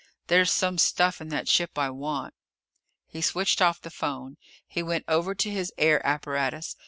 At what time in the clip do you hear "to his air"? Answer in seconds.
5.35-6.03